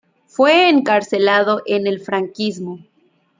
[0.25, 2.79] Fue encarcelado en el franquismo.